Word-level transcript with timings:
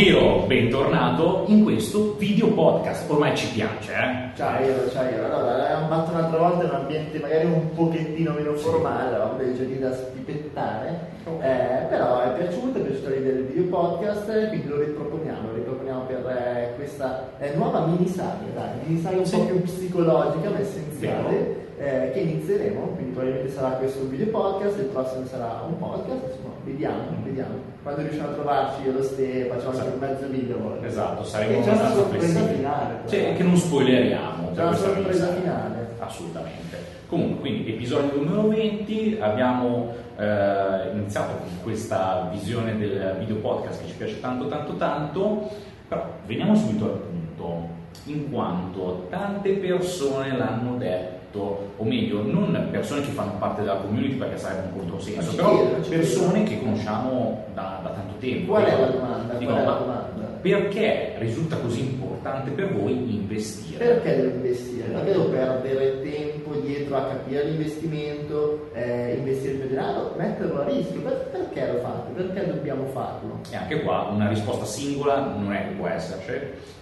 Hiro, 0.00 0.44
bentornato 0.46 1.44
in 1.48 1.62
questo 1.62 2.14
video 2.16 2.48
podcast. 2.54 3.10
Ormai 3.10 3.36
ci 3.36 3.48
piace, 3.52 3.92
eh? 3.92 4.34
Ciao 4.34 4.58
Hiro, 4.64 4.88
ciao 4.90 5.06
Hiro. 5.06 5.24
Allora, 5.26 5.62
abbiamo 5.64 5.88
fatto 5.88 6.10
un'altra 6.12 6.38
volta 6.38 6.64
in 6.64 6.70
un 6.70 6.76
ambiente 6.76 7.18
magari 7.18 7.44
un 7.44 7.74
pochettino 7.74 8.32
meno 8.32 8.54
formale, 8.54 9.08
avevamo 9.08 9.36
dei 9.36 9.54
giochi 9.54 9.78
da 9.78 9.92
spipettare, 9.92 11.00
eh, 11.42 11.84
però 11.90 12.22
è 12.22 12.30
piaciuto, 12.38 12.78
è 12.78 12.80
piaciuto 12.80 13.10
l'idea 13.10 13.32
del 13.34 13.44
video 13.44 13.64
podcast, 13.64 14.48
quindi 14.48 14.68
lo 14.68 14.78
riproponiamo, 14.78 15.48
lo 15.48 15.54
riproponiamo 15.54 16.00
per 16.04 16.26
eh, 16.30 16.72
questa 16.76 17.32
eh, 17.38 17.52
nuova 17.56 17.84
mini 17.84 18.06
saga, 18.08 18.38
dai, 18.54 18.68
mini 18.86 19.00
saga 19.02 19.18
un 19.18 19.26
Sì. 19.26 19.36
po' 19.36 19.44
più 19.44 19.62
psicologica 19.62 20.48
ma 20.48 20.58
essenziale. 20.60 21.59
Eh, 21.80 22.10
che 22.12 22.20
inizieremo, 22.20 22.88
quindi 22.94 23.12
probabilmente 23.12 23.50
sarà 23.50 23.70
questo 23.76 24.02
un 24.02 24.10
video 24.10 24.26
podcast, 24.26 24.78
il 24.78 24.84
prossimo 24.84 25.24
sarà 25.24 25.62
un 25.66 25.78
podcast, 25.78 26.24
insomma, 26.28 26.52
vediamo, 26.62 27.04
vediamo. 27.24 27.54
Quando 27.82 28.02
riusciamo 28.02 28.28
a 28.28 28.32
trovarci 28.32 28.82
io 28.82 28.90
e 28.90 28.92
lo 28.92 29.02
Ste 29.02 29.46
facciamo 29.50 29.78
anche 29.78 29.92
un 29.94 29.98
mezzo 29.98 30.26
video. 30.26 30.82
Esatto, 30.82 31.22
E 31.22 31.24
saremo 31.24 31.62
c'è 31.62 31.72
una 31.72 31.90
sorpresa 31.90 32.42
finale. 32.44 32.94
Cioè, 33.08 33.34
che 33.34 33.42
non 33.42 33.56
spoileriamo. 33.56 34.50
C'è 34.54 34.62
una 34.62 34.76
sorpresa 34.76 35.02
mini 35.04 35.18
saga. 35.18 35.40
finale. 35.40 35.88
Assolutamente. 35.98 36.76
Comunque, 37.06 37.40
quindi 37.40 37.72
episodio 37.72 38.22
numero 38.22 38.48
20, 38.48 39.18
abbiamo 39.18 39.94
eh, 40.18 40.90
iniziato 40.92 41.38
con 41.38 41.48
questa 41.62 42.28
visione 42.30 42.76
del 42.76 43.16
video 43.20 43.36
podcast 43.36 43.80
che 43.80 43.88
ci 43.88 43.94
piace 43.94 44.20
tanto 44.20 44.48
tanto 44.48 44.76
tanto, 44.76 45.48
però 45.88 46.04
veniamo 46.26 46.54
subito 46.54 46.84
al 46.84 46.98
punto, 46.98 47.68
in 48.04 48.30
quanto 48.30 49.06
tante 49.08 49.52
persone 49.54 50.36
l'hanno 50.36 50.76
detto, 50.76 51.19
o 51.38 51.84
meglio, 51.84 52.22
non 52.22 52.68
persone 52.70 53.02
che 53.02 53.10
fanno 53.10 53.32
parte 53.38 53.60
della 53.60 53.76
community 53.76 54.14
perché 54.14 54.38
sarebbe 54.38 54.68
un 54.72 54.78
controsenso, 54.78 55.34
però 55.34 55.64
persone 55.88 56.42
che 56.42 56.58
conosciamo 56.58 57.44
da, 57.54 57.80
da 57.82 57.90
tanto 57.90 58.14
tempo. 58.18 58.52
Qual 58.52 58.64
è 58.64 58.80
la 58.80 58.86
domanda? 58.86 59.34
dico, 59.34 59.52
è 59.52 59.54
la 59.54 59.64
ma 59.64 59.78
domanda? 59.78 60.28
Perché 60.40 61.16
risulta 61.18 61.56
così 61.56 61.80
importante 61.80 62.50
per 62.50 62.72
voi 62.72 63.14
investire? 63.14 63.84
Perché 63.84 64.16
devo 64.16 64.34
investire? 64.36 64.88
Perché 64.88 65.12
devo 65.12 65.28
perdere 65.28 66.00
tempo 66.00 66.54
dietro 66.54 66.96
a 66.96 67.02
capire 67.02 67.44
l'investimento, 67.44 68.70
eh, 68.72 69.16
investire 69.18 69.52
il 69.52 69.58
mio 69.58 69.68
denaro, 69.68 70.14
metterlo 70.16 70.62
a 70.62 70.64
rischio? 70.64 71.00
Per- 71.02 71.28
perché 71.30 71.72
lo 71.72 71.78
fate? 71.80 72.12
Perché 72.12 72.46
dobbiamo 72.46 72.86
farlo? 72.86 73.40
E 73.50 73.56
anche 73.56 73.82
qua 73.82 74.08
una 74.10 74.28
risposta 74.28 74.64
singola 74.64 75.34
non 75.36 75.52
è 75.52 75.68
che 75.68 75.74
può 75.74 75.86
esserci, 75.86 76.32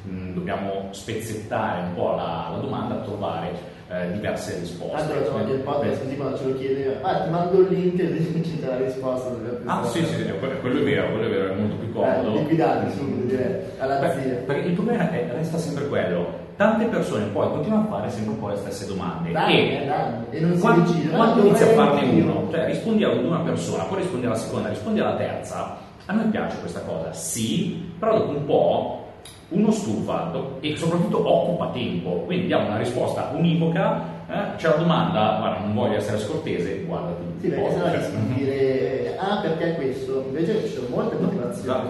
Mm, 0.08 0.32
dobbiamo 0.32 0.88
spezzettare 0.92 1.88
un 1.88 1.94
po' 1.94 2.14
la, 2.14 2.50
la 2.52 2.58
domanda, 2.58 3.00
trovare 3.00 3.76
eh, 3.90 4.12
diverse 4.12 4.58
risposte. 4.58 4.96
Tanto 4.96 5.12
facciamo 5.14 5.38
anche 5.38 5.52
il 5.52 5.60
podcast 5.60 6.02
così 6.02 6.16
quando 6.16 6.36
ce 6.38 6.44
lo 6.44 6.54
chiede, 6.56 6.98
ah 7.00 7.20
ti 7.22 7.30
mando 7.30 7.58
il 7.60 7.68
link 7.68 7.98
e 8.00 8.40
c'è 8.60 8.66
la 8.68 8.76
risposta. 8.76 9.30
Ah 9.64 9.84
sì, 9.84 10.04
sì, 10.04 10.14
sì, 10.14 10.24
quello 10.60 10.80
è 10.80 10.82
vero, 10.84 11.10
quello 11.10 11.26
è 11.26 11.30
vero, 11.30 11.52
è 11.52 11.56
molto 11.56 11.76
più 11.76 11.92
comodo. 11.92 12.34
Eh, 12.34 12.38
liquidati 12.40 12.90
subito, 12.96 13.26
direi, 13.26 13.60
alla 13.78 13.96
Beh, 13.98 14.12
zia. 14.20 14.34
perché 14.46 14.68
il 14.68 14.74
problema 14.74 15.10
è, 15.10 15.28
resta 15.32 15.56
sempre 15.58 15.86
quello, 15.88 16.46
tante 16.56 16.84
persone 16.86 17.26
poi 17.26 17.48
continuano 17.50 17.84
a 17.84 17.86
fare 17.86 18.10
sempre 18.10 18.32
un 18.32 18.38
po' 18.40 18.48
le 18.48 18.56
stesse 18.56 18.86
domande 18.86 19.30
Danni, 19.30 19.54
e 19.54 19.86
eh. 19.86 20.36
E 20.36 20.40
non 20.40 20.54
si 20.54 20.60
quando, 20.60 20.90
decide. 20.90 21.08
quando 21.14 21.40
Ah, 21.40 21.44
inizi 21.46 21.62
a 21.62 21.66
farne 21.68 22.00
anch'io. 22.00 22.24
uno, 22.24 22.48
cioè 22.50 22.66
rispondi 22.66 23.04
ad 23.04 23.24
una 23.24 23.38
persona, 23.40 23.84
poi 23.84 23.98
rispondi 23.98 24.26
alla 24.26 24.34
seconda, 24.34 24.68
rispondi 24.68 25.00
alla 25.00 25.16
terza, 25.16 25.76
a 26.04 26.12
noi 26.12 26.26
piace 26.26 26.58
questa 26.60 26.80
cosa, 26.80 27.12
sì, 27.12 27.90
però 27.98 28.18
dopo 28.18 28.30
un 28.32 28.44
po' 28.44 29.06
uno 29.50 29.70
stufa 29.70 30.28
do- 30.32 30.58
e 30.60 30.76
soprattutto 30.76 31.26
occupa 31.26 31.70
tempo, 31.72 32.10
quindi 32.26 32.46
diamo 32.46 32.66
una 32.66 32.76
risposta 32.78 33.32
univoca, 33.34 34.02
eh, 34.28 34.56
c'è 34.56 34.68
la 34.68 34.74
domanda, 34.76 35.36
guarda 35.38 35.64
non 35.64 35.74
voglio 35.74 35.96
essere 35.96 36.18
scortese, 36.18 36.84
guardati. 36.86 37.22
Sì, 37.40 37.48
perché 37.48 37.70
sennò 37.70 37.90
rischi 37.92 38.16
di 38.26 38.34
dire, 38.34 39.16
ah 39.18 39.40
perché 39.40 39.74
questo? 39.74 40.24
Invece 40.26 40.66
ci 40.66 40.74
sono 40.74 40.88
molte 40.88 41.16
motivazioni. 41.16 41.88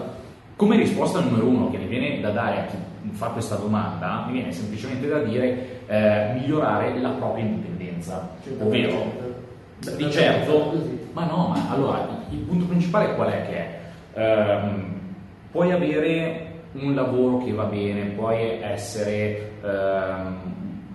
Come 0.55 0.75
risposta 0.77 1.19
numero 1.19 1.45
uno 1.45 1.69
che 1.69 1.77
mi 1.77 1.87
viene 1.87 2.19
da 2.21 2.31
dare 2.31 2.57
a 2.59 2.65
chi 2.65 2.77
fa 3.11 3.27
questa 3.27 3.55
domanda, 3.55 4.25
mi 4.27 4.33
viene 4.33 4.51
semplicemente 4.51 5.07
da 5.07 5.19
dire 5.19 5.83
eh, 5.87 6.31
migliorare 6.33 6.99
la 6.99 7.09
propria 7.09 7.43
indipendenza, 7.45 8.29
100%. 8.45 8.63
ovvero 8.63 9.27
di 9.79 10.11
certo, 10.11 10.73
ma 11.13 11.25
no, 11.25 11.53
ma 11.53 11.69
allora 11.69 12.05
il, 12.29 12.37
punto 12.39 12.65
principale 12.65 13.15
qual 13.15 13.29
è 13.29 13.47
che 13.47 14.21
ehm, 14.21 14.99
puoi 15.51 15.71
avere 15.71 16.48
un 16.73 16.93
lavoro 16.93 17.39
che 17.39 17.51
va 17.51 17.65
bene, 17.65 18.11
puoi 18.11 18.61
essere 18.61 19.53
ehm, 19.63 20.37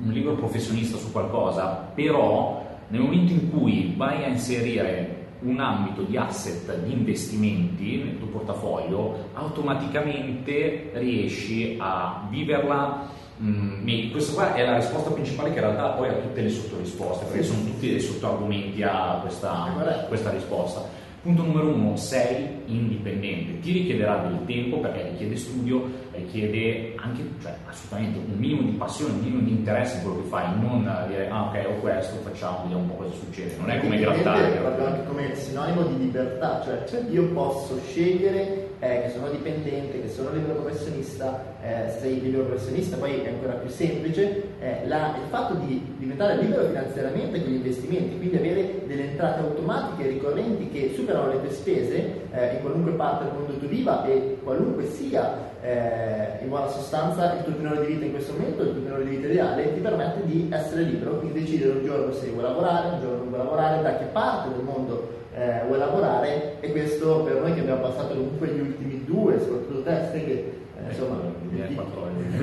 un 0.01 0.11
libero 0.11 0.35
professionista 0.35 0.97
su 0.97 1.11
qualcosa, 1.11 1.91
però 1.95 2.63
nel 2.89 3.01
momento 3.01 3.33
in 3.33 3.51
cui 3.51 3.95
vai 3.97 4.25
a 4.25 4.29
inserire 4.29 5.23
un 5.41 5.61
ambito 5.61 6.03
di 6.03 6.17
asset 6.17 6.79
di 6.85 6.93
investimenti 6.93 8.03
nel 8.03 8.19
tuo 8.19 8.29
portafoglio, 8.29 9.31
automaticamente 9.35 10.91
riesci 10.95 11.77
a 11.79 12.27
viverla 12.31 13.23
Mm, 13.43 14.11
questa 14.13 14.33
qua 14.33 14.55
è 14.55 14.65
la 14.65 14.77
risposta 14.77 15.11
principale 15.11 15.51
che 15.51 15.59
in 15.59 15.65
realtà 15.65 15.89
poi 15.89 16.09
ha 16.09 16.13
tutte 16.13 16.41
le 16.41 16.49
sottorisposte, 16.49 17.25
perché 17.25 17.43
sono 17.43 17.65
tutti 17.65 17.91
dei 17.91 18.01
sottoargomenti 18.01 18.83
a 18.83 19.19
questa, 19.21 20.05
questa 20.07 20.31
risposta. 20.31 21.03
Punto 21.25 21.43
numero 21.43 21.69
uno, 21.69 21.97
sei 21.97 22.47
indipendente, 22.67 23.59
ti 23.61 23.73
richiederà 23.73 24.27
del 24.27 24.45
tempo 24.45 24.81
perché 24.81 25.09
richiede 25.09 25.37
studio, 25.37 26.04
richiede 26.17 26.95
anche 26.97 27.23
cioè, 27.41 27.55
assolutamente 27.69 28.19
un 28.19 28.39
minimo 28.39 28.63
di 28.63 28.77
passione, 28.77 29.13
un 29.15 29.21
minimo 29.21 29.43
di 29.43 29.51
interesse 29.51 29.97
in 29.97 30.03
quello 30.03 30.23
che 30.23 30.29
fai, 30.29 30.61
non 30.61 31.05
dire 31.09 31.29
ah 31.29 31.49
ok 31.49 31.67
ho 31.67 31.81
questo, 31.81 32.17
facciamo, 32.23 32.63
vediamo 32.63 32.83
un 32.83 32.89
po' 32.89 32.95
cosa 33.03 33.15
succede, 33.15 33.57
non 33.59 33.71
è 33.71 33.81
come 33.81 33.99
grattare. 33.99 34.55
è 34.55 34.59
proprio 34.59 34.87
anche 34.87 35.07
come 35.07 35.35
sinonimo 35.35 35.83
di 35.85 35.99
libertà, 35.99 36.63
cioè 36.65 37.03
io 37.11 37.25
posso 37.33 37.79
scegliere 37.89 38.69
eh, 38.81 39.03
che 39.03 39.11
sono 39.11 39.31
dipendente, 39.31 40.03
che 40.03 40.09
sono 40.09 40.31
libero 40.33 40.61
professionista, 40.61 41.43
eh, 41.63 41.91
sei 42.01 42.21
libero 42.21 42.45
professionista, 42.45 42.97
poi 42.97 43.21
è 43.21 43.29
ancora 43.29 43.55
più 43.55 43.71
semplice, 43.71 44.43
eh, 44.61 44.87
la- 44.87 45.15
il 45.23 45.29
fatto 45.31 45.55
di 45.55 45.95
diventare 45.97 46.37
libero 46.37 46.67
finanziariamente 46.67 47.43
con 47.43 47.51
gli 47.51 47.55
investimenti, 47.55 48.17
quindi 48.19 48.37
avere 48.37 48.83
delle 48.87 49.11
entrate 49.11 49.41
automatiche 49.41 50.09
ricorrenti 50.09 50.69
che 50.69 50.93
superano 50.95 51.29
le 51.29 51.41
tue 51.41 51.51
spese 51.51 52.23
eh, 52.33 52.55
in 52.57 52.61
qualunque 52.61 52.93
parte 52.93 53.25
del 53.25 53.33
mondo 53.33 53.57
tu 53.57 53.67
viva 53.67 54.05
e 54.07 54.39
qualunque 54.43 54.87
sia 54.87 55.44
eh, 55.65 56.43
in 56.43 56.49
buona 56.51 56.69
sostanza 56.69 57.33
il 57.39 57.45
tuo 57.45 57.55
tenore 57.57 57.87
di 57.87 57.93
vita 57.95 58.05
in 58.05 58.11
questo 58.13 58.33
momento, 58.33 58.63
il 58.63 58.73
tuo 58.73 58.83
tenore 58.83 59.05
di 59.05 59.17
vita 59.17 59.27
ideale, 59.29 59.73
ti 59.73 59.81
permette 59.81 60.21
di 60.27 60.49
essere 60.53 60.83
libero, 60.83 61.19
quindi 61.19 61.41
decidere 61.41 61.79
un 61.79 61.85
giorno 61.85 62.13
se 62.13 62.29
vuoi 62.29 62.43
lavorare, 62.43 62.89
un 62.95 63.01
giorno 63.01 63.17
non 63.17 63.29
vuoi 63.29 63.39
lavorare, 63.39 63.83
da 63.83 63.97
che 63.97 64.05
parte 64.13 64.49
del 64.51 64.63
mondo 64.63 65.09
eh, 65.35 65.63
vuoi 65.67 65.79
lavorare 65.79 66.57
e 66.61 66.71
questo 66.71 67.23
per 67.23 67.41
noi 67.41 67.55
che 67.55 67.61
abbiamo 67.61 67.81
passato 67.81 68.15
comunque 68.15 68.49
gli 68.49 68.61
ultimi 68.61 69.05
due, 69.07 69.41
soprattutto 69.41 69.83
te, 69.83 69.97
Ste, 70.09 70.25
che 70.25 70.33
eh, 70.77 70.91
insomma 70.91 71.17
Eh, 71.57 71.73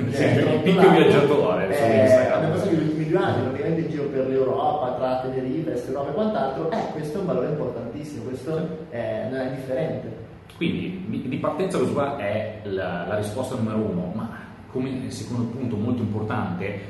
Sì, 0.12 0.24
di- 0.24 0.50
il 0.50 0.62
di- 0.62 0.72
viaggiatore 0.88 1.68
eh, 1.68 2.06
abbiamo 2.32 2.54
passato 2.54 2.70
gli 2.74 2.78
ultimi 2.82 3.08
due 3.08 3.18
anni 3.18 3.42
praticamente 3.42 3.80
in 3.82 3.88
giro 3.90 4.02
per 4.04 4.26
l'Europa, 4.26 4.94
tra 4.98 5.20
Tenerife, 5.22 5.82
Europa 5.86 6.10
e 6.10 6.12
quant'altro, 6.14 6.70
eh, 6.72 6.76
questo 6.92 7.18
è 7.18 7.20
un 7.20 7.26
valore 7.26 7.46
importantissimo, 7.48 8.24
questo 8.24 8.68
eh, 8.90 9.26
non 9.30 9.40
è 9.40 9.50
differente. 9.54 10.21
Quindi 10.62 11.26
di 11.28 11.36
partenza 11.38 11.76
questo 11.76 11.92
qua 11.92 12.18
è 12.18 12.60
la, 12.62 13.04
la 13.08 13.16
risposta 13.16 13.56
numero 13.56 13.78
uno, 13.78 14.12
ma 14.14 14.30
come 14.70 15.10
secondo 15.10 15.46
punto 15.46 15.74
molto 15.74 16.02
importante, 16.02 16.80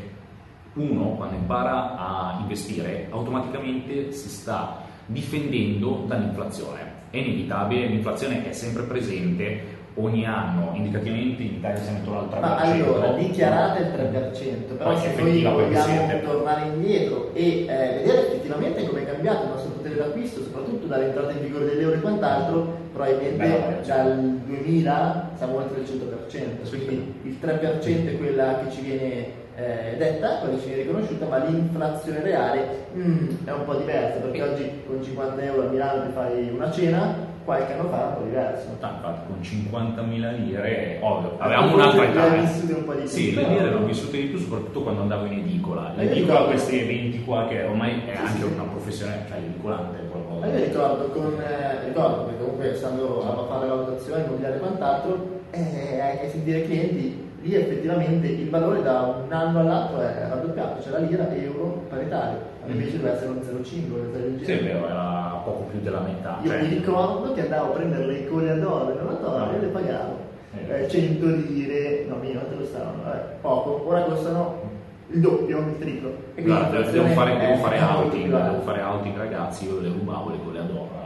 uno 0.74 1.14
quando 1.16 1.36
impara 1.36 1.96
a 1.96 2.38
investire 2.42 3.06
automaticamente 3.08 4.12
si 4.12 4.28
sta 4.28 4.82
difendendo 5.06 6.04
dall'inflazione. 6.06 7.00
È 7.08 7.16
inevitabile, 7.16 7.86
l'inflazione 7.86 8.46
è 8.46 8.52
sempre 8.52 8.82
presente, 8.82 9.80
ogni 9.94 10.26
anno 10.26 10.72
indicativamente 10.74 11.42
in 11.42 11.54
Italia 11.54 11.80
siamo 11.80 11.98
intorno 11.98 12.20
al 12.20 12.28
3%. 12.28 12.40
Ma 12.40 12.56
allora, 12.58 13.12
dichiarate 13.12 13.82
il 13.84 13.88
3%, 13.88 14.76
però 14.76 14.90
Poi 14.90 15.00
se 15.00 15.14
noi 15.18 15.42
vogliamo 15.42 16.20
tornare 16.20 16.66
indietro 16.74 17.30
e 17.32 17.62
eh, 17.62 17.66
vedere 17.66 18.26
effettivamente 18.26 18.86
come 18.86 19.00
è 19.00 19.10
cambiato 19.10 19.44
il 19.44 19.48
nostro 19.48 19.70
potere 19.70 19.94
d'acquisto, 19.94 20.42
soprattutto 20.42 20.86
dall'entrata 20.86 21.32
in 21.32 21.40
vigore 21.40 21.64
dell'euro 21.64 21.94
e 21.94 22.00
quant'altro, 22.00 22.81
probabilmente 22.92 23.36
Beh, 23.36 23.84
certo. 23.84 24.08
dal 24.08 24.40
2000 24.46 25.30
siamo 25.36 25.56
oltre 25.56 25.80
il 25.80 25.86
100%, 25.86 26.64
Sì, 26.64 26.84
quindi 26.84 27.14
il 27.24 27.36
3% 27.40 28.06
è 28.08 28.16
quella 28.18 28.58
che 28.64 28.70
ci 28.70 28.80
viene 28.82 29.40
eh, 29.56 29.96
detta, 29.98 30.38
quella 30.38 30.54
che 30.56 30.60
ci 30.62 30.68
viene 30.68 30.82
riconosciuta, 30.82 31.26
ma 31.26 31.38
l'inflazione 31.38 32.20
reale 32.22 32.66
mm, 32.96 33.28
è 33.44 33.50
un 33.52 33.64
po' 33.64 33.74
diversa, 33.74 34.18
perché 34.20 34.42
oggi 34.42 34.70
con 34.86 35.02
50 35.02 35.42
euro 35.42 35.66
a 35.66 35.70
Milano 35.70 36.06
ti 36.06 36.12
fai 36.12 36.50
una 36.54 36.70
cena, 36.70 37.30
qualche 37.44 37.72
anno 37.72 37.88
fa 37.88 37.96
era 37.98 38.06
un 38.06 38.14
po' 38.14 38.22
diverso. 38.24 38.68
Infatti 38.70 39.18
con 39.26 39.38
50.000 39.42 40.36
lire, 40.44 40.98
ovvio, 41.00 41.34
avevamo 41.38 41.74
un'altra 41.74 42.02
Le 42.02 42.08
età. 42.10 42.34
eh. 42.36 42.40
vissute 42.40 42.72
un 42.72 42.84
po' 42.84 42.92
di 42.92 43.00
più, 43.00 43.08
Sì, 43.08 43.34
le 43.34 43.48
lire 43.48 43.70
l'ho 43.70 43.84
vissute 43.84 44.16
di 44.16 44.26
più 44.28 44.38
soprattutto 44.38 44.82
quando 44.82 45.00
andavo 45.02 45.26
in 45.26 45.32
edicola. 45.38 45.92
L'edicola 45.96 46.44
questi 46.44 46.78
eventi 46.80 47.22
qua 47.24 47.46
che 47.48 47.62
ormai 47.64 48.02
è 48.06 48.14
Sì, 48.14 48.22
anche 48.22 48.38
sì. 48.42 48.52
una 48.54 48.62
professione, 48.64 49.24
cioè 49.28 49.38
l'edicolante 49.40 49.98
è. 49.98 50.08
Ma 50.42 50.48
io 50.48 50.64
ricordo, 50.64 51.04
con, 51.10 51.40
eh, 51.40 51.86
ricordo 51.86 52.24
perché 52.24 52.40
comunque 52.40 52.74
stando 52.74 53.22
a 53.22 53.46
fare 53.46 53.68
la 53.68 53.74
valutazione 53.74 54.24
immobiliare 54.24 54.56
e 54.56 54.58
quant'altro, 54.58 55.26
eh, 55.52 56.00
hai 56.00 56.28
sentire 56.30 56.64
clienti, 56.64 57.30
lì 57.42 57.54
effettivamente 57.54 58.26
il 58.26 58.50
valore 58.50 58.82
da 58.82 59.22
un 59.24 59.32
anno 59.32 59.60
all'altro 59.60 60.00
è 60.00 60.26
raddoppiato, 60.28 60.82
cioè 60.82 60.92
la 60.94 60.98
lira 60.98 61.32
euro 61.32 61.84
paritario, 61.88 62.38
invece 62.66 62.96
deve 62.96 63.12
essere 63.12 63.30
un 63.30 63.40
0,5 63.40 64.00
o 64.00 64.10
del 64.10 64.30
Mm. 64.32 64.42
Sì, 64.42 64.50
è 64.50 64.62
vero, 64.64 64.88
era 64.88 65.40
poco 65.44 65.62
più 65.70 65.78
della 65.80 66.00
metà. 66.00 66.38
Io 66.42 66.50
cioè- 66.50 66.62
mi 66.62 66.68
ricordo 66.70 67.34
che 67.34 67.40
andavo 67.42 67.66
a 67.66 67.76
prendere 67.76 68.06
le 68.06 68.18
icone 68.18 68.50
ad 68.50 68.64
oro 68.64 68.92
in 68.94 68.98
oratorio 69.00 69.56
e 69.56 69.60
le 69.60 69.66
pagavo. 69.68 70.30
eh, 70.68 70.88
100 70.88 71.26
lire, 71.26 72.04
no 72.08 72.16
meno, 72.16 72.40
quanto 72.40 72.56
costavano? 72.58 73.12
Eh, 73.14 73.18
poco, 73.40 73.84
ora 73.86 74.02
costano 74.02 74.71
il 75.10 75.20
doppio, 75.20 75.58
il 75.58 75.78
triplo. 75.78 76.14
Guarda, 76.36 76.80
devo 76.82 77.06
fare, 77.08 77.36
devo 77.38 77.56
fare 77.56 77.78
outing, 77.80 78.42
devo 78.42 78.60
fare 78.62 78.82
outing 78.82 79.16
ragazzi, 79.16 79.66
io 79.66 79.80
le 79.80 79.88
rubavo 79.88 80.30
le 80.30 80.38
con 80.42 80.52
le 80.52 80.58
adoro 80.58 81.02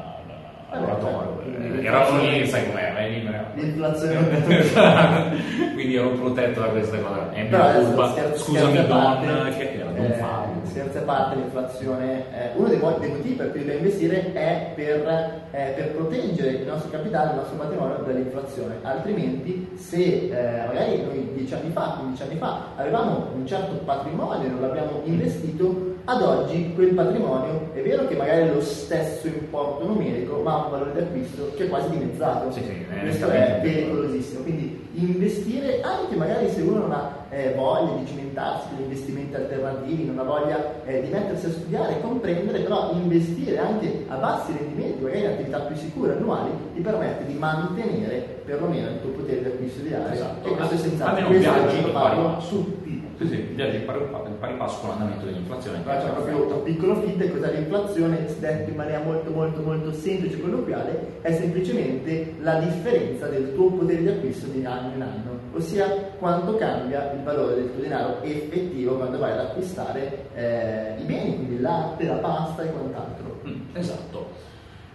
laboratorio. 0.70 1.42
Eh, 1.42 1.84
erano 1.84 2.18
lì, 2.22 2.46
sai 2.46 2.66
com'era, 2.66 2.98
è 2.98 3.08
libero. 3.08 3.44
L'inflazione 3.54 4.42
Quindi 5.74 5.96
ero 5.96 6.10
protetto 6.10 6.60
da 6.60 6.66
queste 6.68 7.00
cose. 7.00 7.20
È 7.32 7.48
mia 7.48 7.72
colpa. 7.74 8.10
Scherzo, 8.10 8.44
Scusami, 8.44 8.86
Don, 8.86 9.54
che 9.56 9.72
era 9.72 9.90
Don 9.90 10.04
eh, 10.04 10.12
Fabio. 10.14 10.60
Scherzi 10.64 10.98
a 10.98 11.02
parte, 11.02 11.36
l'inflazione, 11.36 12.24
eh, 12.32 12.50
uno 12.56 12.68
dei, 12.68 12.78
dei, 12.78 13.08
motivi 13.08 13.34
per 13.34 13.50
cui 13.50 13.60
dobbiamo 13.60 13.80
investire 13.80 14.32
è 14.32 14.72
per, 14.74 15.48
eh, 15.50 15.72
per, 15.76 15.90
proteggere 15.92 16.50
il 16.50 16.66
nostro 16.66 16.90
capitale, 16.90 17.30
il 17.30 17.36
nostro 17.36 17.56
patrimonio 17.56 17.96
dall'inflazione. 18.04 18.74
Altrimenti, 18.82 19.70
se 19.76 20.30
eh, 20.30 20.66
magari 20.66 21.02
noi 21.02 21.30
dieci 21.34 21.54
anni 21.54 21.70
fa, 21.70 21.96
15 21.98 22.22
anni 22.22 22.36
fa, 22.36 22.72
avevamo 22.76 23.28
un 23.34 23.46
certo 23.46 23.74
patrimonio 23.84 24.46
e 24.46 24.50
non 24.50 24.60
l'abbiamo 24.60 25.00
investito, 25.04 25.94
ad 26.08 26.22
oggi 26.22 26.72
quel 26.74 26.94
patrimonio 26.94 27.70
è 27.74 27.82
vero 27.82 28.06
che 28.06 28.14
magari 28.14 28.42
è 28.42 28.52
lo 28.52 28.60
stesso 28.60 29.26
importo 29.26 29.86
numerico, 29.86 30.40
ma 30.40 30.55
ha 30.56 30.64
un 30.64 30.70
valore 30.70 30.92
d'acquisto 30.94 31.52
che 31.56 31.64
è 31.64 31.68
quasi 31.68 31.90
dimezzato. 31.90 32.50
Sì, 32.50 32.62
sì, 32.62 32.86
Questo 33.00 33.28
è 33.28 33.58
pericolosissimo. 33.62 34.42
Quindi 34.42 34.88
investire, 34.94 35.80
anche 35.82 36.16
magari 36.16 36.48
se 36.48 36.62
uno 36.62 36.78
non 36.78 36.92
ha 36.92 37.24
eh, 37.30 37.52
voglia 37.54 37.96
di 37.96 38.06
cimentarsi 38.06 38.68
con 38.70 38.82
investimenti 38.82 39.34
alternativi, 39.34 40.04
non 40.04 40.18
ha 40.18 40.22
voglia 40.22 40.82
eh, 40.84 41.02
di 41.02 41.08
mettersi 41.08 41.46
a 41.46 41.50
studiare 41.50 42.00
comprendere, 42.00 42.60
però 42.60 42.92
investire 42.92 43.58
anche 43.58 44.04
a 44.08 44.16
bassi 44.16 44.52
rendimenti, 44.56 45.02
magari 45.02 45.20
in 45.20 45.26
attività 45.26 45.58
più 45.60 45.76
sicure 45.76 46.12
annuali, 46.12 46.50
ti 46.74 46.80
permette 46.80 47.26
di 47.26 47.34
mantenere 47.34 48.40
perlomeno 48.44 48.88
il 48.88 49.00
tuo 49.00 49.10
potere 49.10 49.42
di 49.42 49.46
acquisto 49.46 49.82
di 49.82 49.92
area. 49.92 50.12
Esatto. 50.12 50.48
E 50.48 50.54
questo 50.54 50.74
è 50.74 50.78
senz'altro. 50.78 51.26
Questo 51.26 51.52
viaggi 51.52 51.76
è 51.76 51.90
farlo 51.90 52.36
tutti 52.48 53.05
sì, 53.18 53.26
sì, 53.28 53.36
viaggi 53.54 53.78
pari, 53.78 54.00
pari 54.38 54.54
passo 54.56 54.80
con 54.80 54.90
l'andamento 54.90 55.24
dell'inflazione. 55.24 55.80
Faccio 55.80 56.06
cioè, 56.06 56.14
proprio 56.14 56.54
un 56.56 56.62
piccolo 56.62 56.94
feedback, 56.96 57.32
cos'è 57.32 57.52
l'inflazione? 57.52 58.26
Detto 58.38 58.70
in 58.70 58.76
maniera 58.76 59.02
molto 59.02 59.30
molto 59.30 59.62
molto 59.62 59.92
semplice 59.92 60.36
e 60.36 60.40
colloquiale, 60.40 61.20
è 61.22 61.32
semplicemente 61.32 62.34
la 62.40 62.58
differenza 62.60 63.26
del 63.28 63.54
tuo 63.54 63.70
potere 63.70 64.02
di 64.02 64.08
acquisto 64.08 64.46
di 64.48 64.64
anno 64.64 64.94
in 64.94 65.02
anno, 65.02 65.38
ossia 65.54 65.86
quanto 66.18 66.56
cambia 66.56 67.12
il 67.12 67.22
valore 67.22 67.54
del 67.54 67.72
tuo 67.72 67.80
denaro 67.82 68.22
effettivo 68.22 68.96
quando 68.96 69.18
vai 69.18 69.32
ad 69.32 69.38
acquistare 69.38 70.28
eh, 70.34 71.00
i 71.00 71.04
beni, 71.04 71.36
quindi 71.36 71.54
il 71.54 71.62
latte, 71.62 72.04
la 72.04 72.16
pasta 72.16 72.62
e 72.62 72.70
quant'altro. 72.70 73.40
Mm, 73.46 73.60
esatto. 73.72 74.30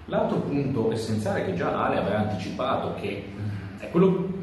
L'altro 0.05 0.37
punto 0.39 0.91
essenziale 0.91 1.45
che 1.45 1.55
già 1.55 1.85
Ale 1.85 1.97
aveva 1.97 2.19
anticipato, 2.19 2.93
che 2.99 3.23
è 3.79 3.89
quello 3.89 4.39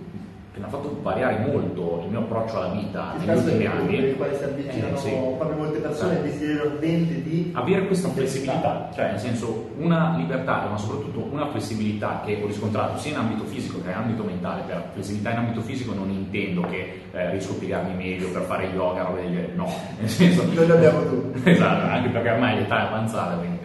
che 0.59 0.65
mi 0.65 0.65
ha 0.65 0.69
fatto 0.69 0.99
variare 1.03 1.39
molto 1.39 2.03
il 2.05 2.11
mio 2.11 2.21
approccio 2.21 2.59
alla 2.59 2.75
vita 2.75 3.15
negli 3.17 3.37
ultimi 3.37 3.67
anni. 3.67 3.97
Per 3.97 4.05
il 4.05 4.17
quale 4.17 4.37
si 4.37 4.45
avvicinano 4.45 4.95
eh, 4.95 4.99
sì. 4.99 5.11
proprio 5.11 5.57
molte 5.57 5.79
persone, 5.79 6.15
il 6.15 6.23
desiderio 6.23 6.63
ardente 6.63 7.23
di 7.23 7.51
avere 7.55 7.87
questa 7.87 8.09
flessibilità, 8.09 8.91
cioè 8.95 9.11
nel 9.11 9.21
senso 9.21 9.71
una 9.79 10.17
libertà, 10.17 10.67
ma 10.69 10.77
soprattutto 10.77 11.29
una 11.31 11.47
flessibilità 11.49 12.23
che 12.25 12.41
ho 12.43 12.47
riscontrato 12.47 12.99
sia 12.99 13.13
in 13.13 13.19
ambito 13.19 13.45
fisico 13.45 13.81
che 13.81 13.91
in 13.91 13.97
ambito 13.97 14.25
mentale. 14.25 14.63
Per 14.67 14.91
flessibilità 14.93 15.31
in 15.31 15.39
ambito 15.39 15.61
fisico 15.61 15.95
non 15.95 16.11
intendo 16.11 16.63
che 16.63 17.03
eh, 17.13 17.31
riesco 17.31 17.53
a 17.53 17.57
piegarmi 17.57 17.95
meglio 17.95 18.29
per 18.31 18.43
fare 18.43 18.67
yoga, 18.67 19.11
del 19.15 19.31
genere, 19.31 19.53
no, 19.55 19.73
nel 19.99 20.09
senso. 20.09 20.45
Noi 20.53 20.67
l'abbiamo 20.67 21.03
tu. 21.05 21.33
esatto, 21.45 21.87
anche 21.87 22.09
perché 22.09 22.31
ormai 22.31 22.57
l'età 22.57 22.81
è 22.81 22.87
avanzata, 22.87 23.37
quindi 23.37 23.59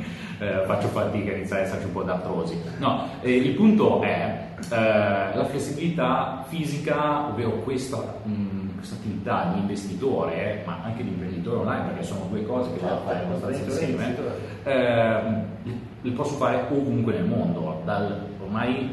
eh, 0.43 0.65
faccio 0.65 0.87
fatica, 0.87 1.31
inizia 1.31 1.57
a 1.57 1.59
esserci 1.59 1.85
un 1.85 1.93
po' 1.93 2.03
d'artrosi. 2.03 2.59
No, 2.77 3.07
eh, 3.21 3.35
il 3.35 3.51
punto 3.51 4.01
è 4.01 4.47
eh, 4.59 5.35
la 5.35 5.45
flessibilità 5.45 6.45
fisica, 6.47 7.27
ovvero 7.27 7.61
questa, 7.61 8.19
mh, 8.23 8.75
questa, 8.75 8.95
attività 8.95 9.51
di 9.53 9.59
investitore, 9.59 10.63
ma 10.65 10.79
anche 10.83 11.03
di 11.03 11.09
imprenditore 11.09 11.57
online, 11.57 11.85
perché 11.87 12.03
sono 12.03 12.27
due 12.29 12.43
cose 12.45 12.73
che 12.73 12.79
devo 12.79 13.01
fare 13.05 13.19
abbastanza 13.19 13.63
insieme, 13.63 14.15
eh, 14.63 15.21
le 16.01 16.11
posso 16.11 16.35
fare 16.35 16.65
ovunque 16.69 17.13
nel 17.13 17.25
mondo. 17.25 17.81
Dal, 17.85 18.27
ormai 18.41 18.91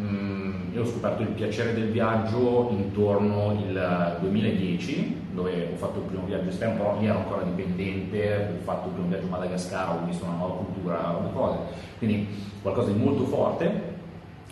Mm, 0.00 0.74
io 0.74 0.82
ho 0.82 0.86
scoperto 0.86 1.22
il 1.22 1.28
piacere 1.28 1.72
del 1.72 1.90
viaggio 1.90 2.68
intorno 2.72 3.50
al 3.50 4.16
2010, 4.20 5.22
dove 5.34 5.70
ho 5.72 5.76
fatto 5.76 5.98
il 5.98 6.04
primo 6.04 6.24
viaggio 6.24 6.48
esterno, 6.48 6.76
però 6.76 6.98
lì 6.98 7.06
ero 7.06 7.18
ancora 7.18 7.42
dipendente, 7.42 8.56
ho 8.58 8.62
fatto 8.64 8.88
il 8.88 8.94
primo 8.94 9.08
viaggio 9.08 9.26
a 9.26 9.30
Madagascar, 9.30 9.90
ho 9.90 10.06
visto 10.06 10.24
una 10.24 10.34
nuova 10.34 10.54
cultura, 10.54 11.10
nuove 11.10 11.32
cose, 11.32 11.58
quindi 11.98 12.26
qualcosa 12.62 12.90
di 12.90 12.98
molto 12.98 13.24
forte. 13.24 13.92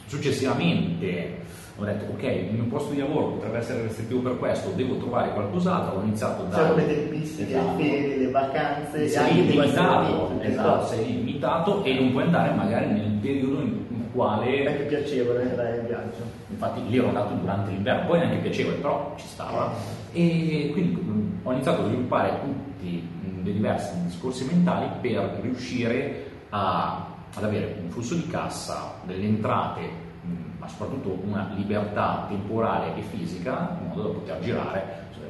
Successivamente 0.07 1.41
ho 1.79 1.85
detto 1.85 2.13
ok, 2.13 2.23
il 2.23 2.53
mio 2.53 2.65
posto 2.65 2.93
di 2.93 2.99
lavoro 2.99 3.29
potrebbe 3.29 3.59
essere 3.59 3.83
restrittivo 3.83 4.21
per 4.21 4.39
questo, 4.39 4.71
devo 4.71 4.97
trovare 4.99 5.33
qualcos'altro, 5.33 5.99
ho 5.99 6.03
iniziato 6.03 6.43
da... 6.45 6.57
C'erano 6.57 6.77
le 6.77 6.87
tempistiche, 6.87 7.51
esatto. 7.51 7.79
le 7.79 7.85
ferie, 7.85 8.17
le 8.19 8.31
vacanze, 8.31 9.09
sei 9.09 9.47
limitato, 9.47 10.41
esatto, 10.41 10.87
sei 10.87 11.07
limitato 11.07 11.85
e 11.85 11.95
non 11.95 12.11
puoi 12.11 12.25
andare 12.25 12.55
magari 12.55 12.87
nel 12.89 13.19
periodo 13.21 13.61
in 13.61 13.92
quale... 14.13 14.65
È 14.65 14.77
più 14.77 14.87
piacevole 14.87 15.51
andare 15.51 15.79
in 15.79 15.87
viaggio. 15.87 16.23
Infatti 16.49 16.89
lì 16.89 16.99
ero 16.99 17.09
andato 17.09 17.35
durante 17.35 17.71
l'inverno, 17.71 18.07
poi 18.07 18.19
neanche 18.19 18.39
piacevole, 18.39 18.77
però 18.77 19.15
ci 19.17 19.27
stava. 19.27 19.73
E 20.13 20.71
quindi 20.73 21.01
mm, 21.01 21.39
ho 21.43 21.53
iniziato 21.53 21.83
a 21.83 21.87
sviluppare 21.87 22.39
tutti 22.43 23.09
mm, 23.27 23.43
dei 23.43 23.53
diversi 23.55 23.93
discorsi 24.05 24.45
mentali 24.45 24.87
per 25.01 25.39
riuscire 25.41 26.31
a, 26.51 27.07
ad 27.35 27.45
avere 27.45 27.79
un 27.83 27.91
flusso 27.91 28.15
di 28.15 28.27
cassa, 28.27 28.95
delle 29.05 29.25
entrate, 29.25 29.81
mm, 29.81 30.59
ma 30.59 30.69
soprattutto 30.69 31.19
una 31.25 31.51
libertà 31.57 32.27
temporale 32.29 32.97
e 32.97 33.03
fisica 33.03 33.79
in 33.81 33.89
modo 33.89 34.03
da 34.03 34.09
poter 34.15 34.41
girare. 34.41 35.01
Cioè, 35.15 35.25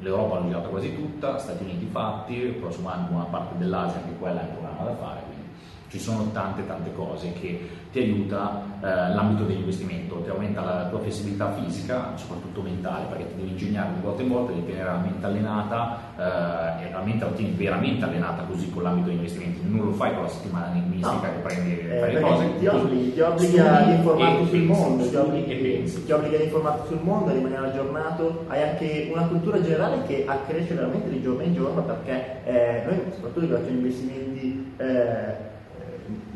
L'Europa 0.00 0.38
l'ho 0.38 0.46
girata 0.46 0.68
quasi 0.68 0.94
tutta, 0.94 1.38
Stati 1.38 1.62
Uniti 1.62 1.86
fatti, 1.86 2.34
il 2.34 2.54
prossimo 2.54 2.88
anno 2.88 3.14
una 3.14 3.24
parte 3.24 3.56
dell'Asia, 3.58 4.00
anche 4.00 4.16
quella 4.18 4.40
è 4.40 4.44
un 4.44 4.52
programma 4.52 4.84
da 4.84 4.96
fare 4.96 5.21
ci 5.92 5.98
sono 5.98 6.30
tante 6.32 6.66
tante 6.66 6.90
cose 6.94 7.34
che 7.34 7.68
ti 7.92 7.98
aiuta 7.98 8.64
eh, 8.80 8.86
l'ambito 8.86 9.44
dell'investimento, 9.44 10.22
ti 10.22 10.30
aumenta 10.30 10.62
la 10.62 10.86
tua 10.88 11.00
flessibilità 11.00 11.52
fisica, 11.52 12.12
soprattutto 12.14 12.62
mentale, 12.62 13.04
perché 13.10 13.28
ti 13.28 13.34
devi 13.36 13.50
ingegnare 13.50 13.92
di 13.96 14.00
volta 14.00 14.22
in 14.22 14.28
volta, 14.28 14.52
devi 14.52 14.64
tenere 14.64 14.84
la 14.86 14.96
mente 14.96 15.26
allenata 15.26 15.98
eh, 16.16 16.86
e 16.86 16.90
la 16.90 17.02
mente 17.02 17.24
la 17.26 17.30
tieni 17.32 17.52
veramente 17.52 18.06
allenata 18.06 18.44
così 18.44 18.70
con 18.70 18.84
l'ambito 18.84 19.08
degli 19.08 19.16
investimenti, 19.16 19.60
non 19.68 19.84
lo 19.84 19.92
fai 19.92 20.14
con 20.14 20.22
la 20.22 20.28
settimana 20.30 20.70
enigmistica 20.70 21.12
no. 21.12 21.20
che 21.20 21.38
prendi 21.42 21.78
eh, 21.80 21.98
fai 21.98 22.12
le 22.14 22.20
cose. 22.22 22.58
Ti, 22.58 22.66
obblighi, 22.66 23.12
ti 23.12 23.20
obbliga 23.20 23.76
ad 23.76 23.88
informarti 23.90 24.48
sul 24.48 24.62
mondo, 24.62 25.08
ti 25.10 25.16
obbliga, 25.16 25.54
ti 26.06 26.12
obbliga 26.12 26.36
ad 26.38 26.42
informarti 26.44 26.86
sul 26.86 27.00
mondo, 27.02 27.30
a 27.30 27.32
rimanere 27.34 27.66
aggiornato, 27.66 28.44
hai 28.48 28.62
anche 28.62 29.10
una 29.12 29.26
cultura 29.26 29.60
generale 29.60 30.06
che 30.06 30.24
accresce 30.26 30.72
veramente 30.72 31.10
di 31.10 31.20
giorno 31.20 31.42
in 31.42 31.52
giorno 31.52 31.82
perché 31.82 32.40
eh, 32.46 32.82
noi 32.86 33.02
soprattutto 33.12 33.46
che 33.46 33.52
facciamo 33.52 33.76
investimenti 33.76 34.72
eh, 34.78 35.50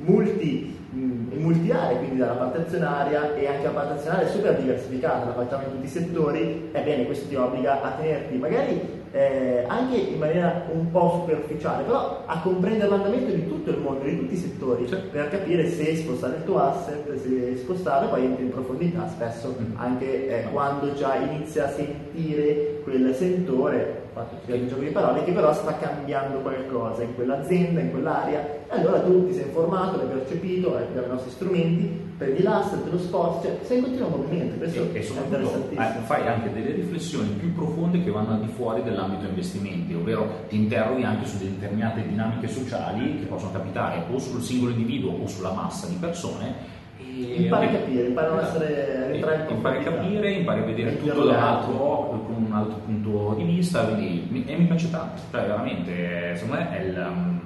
multi, 0.06 0.74
in 0.92 1.40
multi 1.40 1.70
aree, 1.70 1.98
quindi 1.98 2.16
dalla 2.16 2.34
parte 2.34 2.58
azionaria 2.58 3.34
e 3.34 3.46
anche 3.46 3.64
la 3.64 3.70
parte 3.70 3.94
azionaria 3.94 4.26
è 4.26 4.30
super 4.30 4.56
diversificata, 4.56 5.26
la 5.26 5.34
facciamo 5.34 5.64
in 5.64 5.70
tutti 5.72 5.86
i 5.86 5.90
settori, 5.90 6.68
ebbene 6.72 7.04
questo 7.04 7.28
ti 7.28 7.34
obbliga 7.34 7.82
a 7.82 7.90
tenerti 7.90 8.36
magari 8.36 9.04
eh, 9.12 9.64
anche 9.66 9.96
in 9.96 10.18
maniera 10.18 10.66
un 10.72 10.90
po' 10.90 11.22
superficiale, 11.22 11.84
però 11.84 12.24
a 12.26 12.40
comprendere 12.40 12.90
l'andamento 12.90 13.32
di 13.32 13.46
tutto 13.46 13.70
il 13.70 13.78
mondo, 13.78 14.04
di 14.04 14.18
tutti 14.18 14.34
i 14.34 14.38
settori, 14.38 14.86
cioè, 14.86 15.00
per 15.00 15.30
capire 15.30 15.68
se 15.68 15.96
spostare 15.96 16.36
il 16.36 16.44
tuo 16.44 16.58
asset, 16.58 17.14
se 17.16 17.56
spostare, 17.56 18.08
poi 18.08 18.24
entri 18.24 18.44
in 18.44 18.50
profondità, 18.50 19.08
spesso 19.08 19.56
mm. 19.58 19.76
anche 19.76 20.28
eh, 20.28 20.50
quando 20.50 20.92
già 20.94 21.16
inizia 21.16 21.66
a 21.66 21.70
sentire 21.70 22.80
quel 22.84 23.14
sentore 23.14 24.04
fatto 24.16 24.36
un 24.46 24.68
gioco 24.68 24.80
di 24.80 24.88
parole, 24.88 25.24
che 25.24 25.32
però 25.32 25.52
sta 25.52 25.76
cambiando 25.76 26.38
qualcosa 26.38 27.02
in 27.02 27.14
quell'azienda, 27.14 27.80
in 27.80 27.90
quell'area, 27.90 28.40
e 28.40 28.60
allora 28.68 29.00
tu 29.00 29.26
ti 29.26 29.34
sei 29.34 29.44
informato, 29.44 29.98
l'hai 29.98 30.06
percepito, 30.06 30.74
hai 30.74 30.84
i 30.84 31.08
nostri 31.08 31.30
strumenti, 31.30 32.04
prendi 32.16 32.42
l'asset, 32.42 32.90
lo 32.90 32.98
sposti, 32.98 33.46
cioè 33.46 33.58
sei 33.62 33.76
in 33.76 33.84
continuo 33.84 34.08
movimento, 34.08 34.56
questo 34.56 34.88
e, 34.90 34.98
e 34.98 35.02
soprattutto 35.02 35.68
eh, 35.70 36.00
fai 36.04 36.26
anche 36.26 36.50
delle 36.50 36.72
riflessioni 36.72 37.28
più 37.38 37.52
profonde 37.52 38.02
che 38.02 38.10
vanno 38.10 38.32
al 38.32 38.40
di 38.40 38.48
fuori 38.48 38.82
dell'ambito 38.82 39.26
investimenti, 39.26 39.92
ovvero 39.92 40.26
ti 40.48 40.56
interroghi 40.56 41.02
anche 41.02 41.26
su 41.26 41.36
determinate 41.36 42.06
dinamiche 42.06 42.48
sociali 42.48 43.18
che 43.18 43.26
possono 43.26 43.52
capitare 43.52 44.04
o 44.10 44.18
sul 44.18 44.40
singolo 44.40 44.70
individuo 44.70 45.12
o 45.12 45.26
sulla 45.26 45.52
massa 45.52 45.86
di 45.88 45.96
persone 46.00 46.75
impari 46.98 47.66
a 47.66 47.70
capire, 47.70 48.06
impari 48.08 48.36
a 48.36 48.42
essere 48.42 48.96
entrare 49.14 49.46
impari 49.48 49.78
a 49.78 49.82
capire, 49.82 50.30
impari 50.30 50.60
a 50.60 50.64
vedere 50.64 50.98
tutto 50.98 51.24
da 51.24 51.32
un 51.32 51.42
altro, 51.42 52.24
con 52.26 52.44
un 52.46 52.52
altro 52.52 52.78
punto 52.84 53.34
di 53.36 53.44
vista, 53.44 53.84
quindi, 53.84 54.44
e 54.46 54.56
mi 54.56 54.66
piace 54.66 54.90
tanto, 54.90 55.22
cioè 55.30 55.42
veramente 55.42 56.36
secondo 56.36 56.62
me 56.62 56.78
è 56.78 56.82
il, 56.82 57.06
um, 57.08 57.40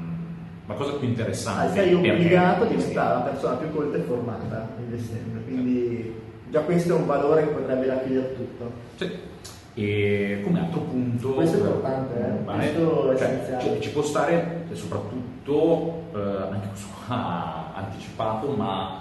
la 0.67 0.75
cosa 0.75 0.93
più 0.93 1.09
interessante. 1.09 1.81
Ah, 1.81 1.83
sei 1.83 1.95
obbligato 1.95 2.65
a 2.65 2.67
diventare 2.67 3.15
una 3.17 3.25
persona 3.25 3.55
più 3.57 3.73
colta 3.73 3.97
e 3.97 4.01
formata 4.01 4.69
investendo, 4.79 5.41
quindi 5.45 6.15
già 6.51 6.61
questo 6.61 6.97
è 6.97 6.99
un 6.99 7.07
valore 7.07 7.47
che 7.47 7.53
potrebbe 7.53 7.87
racchiudere 7.87 8.35
tutto. 8.35 8.73
Sì. 8.97 9.29
E 9.73 10.41
come 10.43 10.61
altro 10.61 10.81
punto, 10.81 11.33
questo 11.33 11.57
è 11.57 11.61
importante, 11.61 12.19
eh? 12.19 12.45
vale, 12.45 12.59
questo 12.59 13.13
è 13.13 13.17
cioè, 13.17 13.29
essenziale. 13.29 13.63
Ci, 13.63 13.81
ci, 13.81 13.91
può 13.91 14.03
stare 14.03 14.67
soprattutto, 14.73 16.03
eh, 16.13 16.19
anche 16.51 16.69
questo 16.69 16.89
qua 17.07 17.73
anticipato, 17.75 18.49
ma 18.49 19.00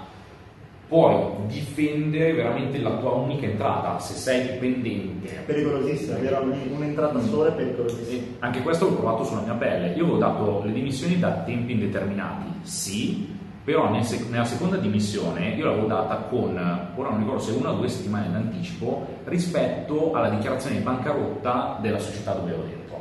puoi 0.90 1.46
difendere 1.46 2.32
veramente 2.32 2.80
la 2.80 2.96
tua 2.96 3.12
unica 3.12 3.46
entrata 3.46 4.00
se 4.00 4.14
sei 4.14 4.50
dipendente. 4.50 5.40
Pericolosissimo, 5.46 6.16
avere 6.16 6.36
un'entrata 6.68 7.20
sola 7.20 7.50
è 7.50 7.52
pericolosissimo. 7.52 8.22
Anche 8.40 8.60
questo 8.60 8.86
l'ho 8.86 8.96
provato 8.96 9.22
sulla 9.22 9.42
mia 9.42 9.54
pelle. 9.54 9.94
Io 9.94 10.02
avevo 10.02 10.18
dato 10.18 10.62
le 10.64 10.72
dimissioni 10.72 11.16
da 11.20 11.30
tempi 11.44 11.72
indeterminati, 11.74 12.46
sì, 12.62 13.24
però 13.62 13.88
nella 13.88 14.44
seconda 14.44 14.78
dimissione 14.78 15.50
io 15.50 15.66
l'avevo 15.66 15.86
data 15.86 16.16
con, 16.28 16.56
ora 16.96 17.10
non 17.10 17.18
ricordo 17.20 17.40
se 17.40 17.52
una 17.52 17.70
o 17.70 17.76
due 17.76 17.88
settimane 17.88 18.26
in 18.26 18.34
anticipo 18.34 19.06
rispetto 19.26 20.12
alla 20.12 20.30
dichiarazione 20.30 20.78
di 20.78 20.82
bancarotta 20.82 21.78
della 21.80 22.00
società 22.00 22.32
dove 22.32 22.50
ero 22.50 22.62
dentro. 22.62 23.00